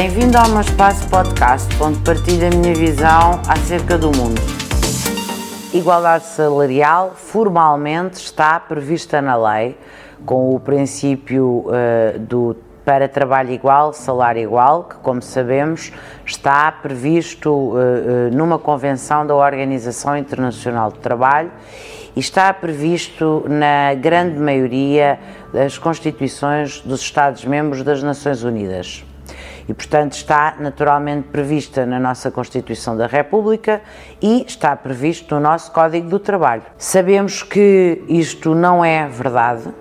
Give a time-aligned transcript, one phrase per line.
[0.00, 4.40] Bem-vindo ao meu espaço podcast, onde partilho a minha visão acerca do mundo.
[5.74, 9.76] Igualdade salarial formalmente está prevista na lei,
[10.24, 15.92] com o princípio uh, do para trabalho igual, salário igual, que, como sabemos,
[16.24, 17.76] está previsto uh,
[18.30, 21.50] numa convenção da Organização Internacional do Trabalho
[22.14, 25.18] e está previsto na grande maioria
[25.52, 29.07] das constituições dos Estados-membros das Nações Unidas.
[29.68, 33.82] E, portanto, está naturalmente prevista na nossa Constituição da República
[34.20, 36.62] e está previsto no nosso Código do Trabalho.
[36.78, 39.72] Sabemos que isto não é verdade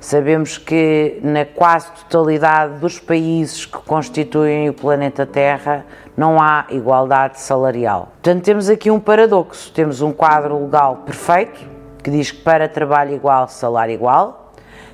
[0.00, 5.84] Sabemos que na quase totalidade dos países que constituem o planeta Terra
[6.16, 8.12] não há igualdade salarial.
[8.22, 9.72] Portanto, temos aqui um paradoxo.
[9.72, 11.60] Temos um quadro legal perfeito
[12.02, 14.47] que diz que para trabalho igual, salário igual,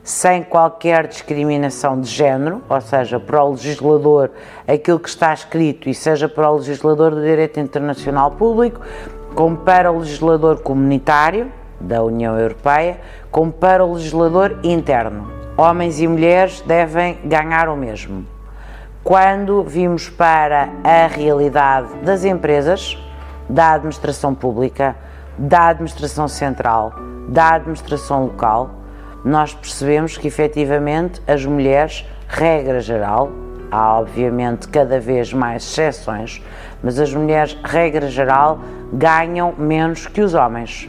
[0.05, 4.31] sem qualquer discriminação de género, ou seja, para o legislador
[4.69, 8.83] aquilo que está escrito e seja para o legislador do direito internacional público,
[9.35, 15.33] como para o legislador comunitário da União Europeia, como para o legislador interno.
[15.57, 18.27] Homens e mulheres devem ganhar o mesmo.
[19.03, 22.99] Quando vimos para a realidade das empresas,
[23.49, 24.95] da administração pública,
[25.39, 26.93] da administração central,
[27.29, 28.84] da administração local,
[29.25, 33.33] nós percebemos que efetivamente as mulheres, regra geral,
[33.71, 36.43] há obviamente cada vez mais exceções,
[36.83, 38.61] mas as mulheres, regra geral,
[38.93, 40.89] ganham menos que os homens.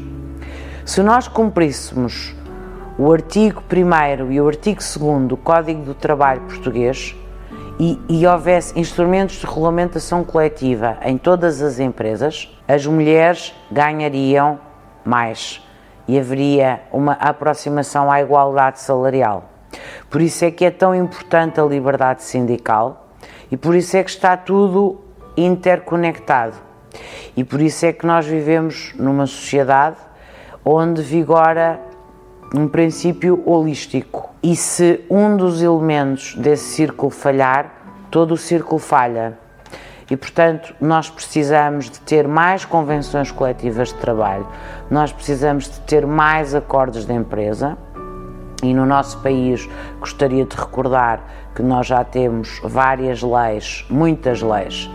[0.85, 2.35] Se nós cumpríssemos
[2.97, 7.15] o artigo 1 e o artigo 2 do Código do Trabalho Português
[7.79, 14.59] e, e, houvesse instrumentos de regulamentação coletiva em todas as empresas, as mulheres ganhariam
[15.03, 15.64] mais
[16.07, 19.49] e haveria uma aproximação à igualdade salarial.
[20.09, 23.07] Por isso é que é tão importante a liberdade sindical
[23.51, 25.01] e por isso é que está tudo
[25.35, 26.55] interconectado.
[27.35, 29.97] E por isso é que nós vivemos numa sociedade
[30.63, 31.79] onde vigora
[32.55, 34.29] um princípio holístico.
[34.41, 37.71] E se um dos elementos desse círculo falhar,
[38.09, 39.37] todo o círculo falha.
[40.09, 44.47] E, portanto, nós precisamos de ter mais convenções coletivas de trabalho,
[44.89, 47.77] nós precisamos de ter mais acordos de empresa.
[48.63, 49.67] E no nosso país
[49.99, 51.21] gostaria de recordar
[51.53, 54.89] que nós já temos várias leis, muitas leis,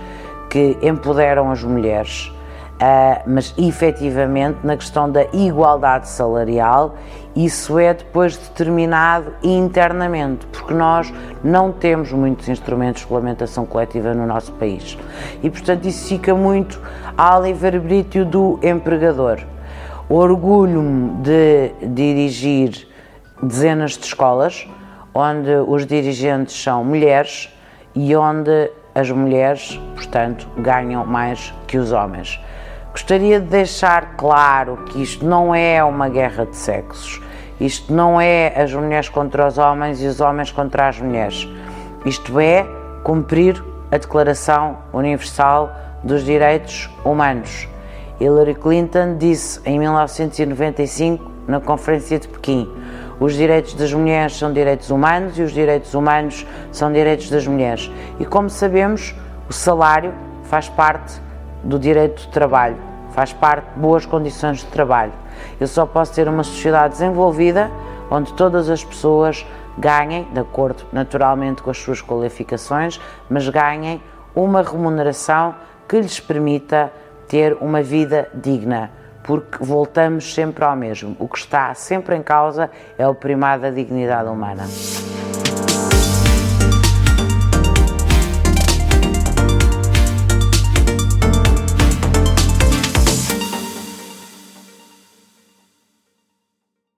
[0.48, 2.32] que empoderam as mulheres
[2.80, 6.96] Uh, mas efetivamente na questão da igualdade salarial,
[7.36, 11.12] isso é depois determinado internamente, porque nós
[11.44, 14.96] não temos muitos instrumentos de regulamentação coletiva no nosso país.
[15.42, 16.80] E portanto isso fica muito
[17.18, 19.40] ao livre-arbítrio do empregador.
[20.08, 22.88] Orgulho-me de dirigir
[23.42, 24.66] dezenas de escolas
[25.14, 27.54] onde os dirigentes são mulheres
[27.94, 32.40] e onde as mulheres, portanto, ganham mais que os homens.
[32.92, 37.22] Gostaria de deixar claro que isto não é uma guerra de sexos,
[37.60, 41.48] isto não é as mulheres contra os homens e os homens contra as mulheres.
[42.04, 42.66] Isto é
[43.04, 43.62] cumprir
[43.92, 45.70] a Declaração Universal
[46.02, 47.68] dos Direitos Humanos.
[48.20, 52.68] Hillary Clinton disse em 1995, na Conferência de Pequim,
[53.20, 57.88] os direitos das mulheres são direitos humanos e os direitos humanos são direitos das mulheres.
[58.18, 59.14] E como sabemos,
[59.48, 60.12] o salário
[60.42, 61.29] faz parte
[61.62, 62.76] do direito de trabalho,
[63.10, 65.12] faz parte de boas condições de trabalho.
[65.58, 67.70] Eu só posso ter uma sociedade desenvolvida
[68.10, 69.46] onde todas as pessoas
[69.78, 74.02] ganhem, de acordo naturalmente com as suas qualificações, mas ganhem
[74.34, 75.54] uma remuneração
[75.88, 76.92] que lhes permita
[77.28, 78.90] ter uma vida digna,
[79.22, 81.16] porque voltamos sempre ao mesmo.
[81.18, 84.64] O que está sempre em causa é o primado da dignidade humana.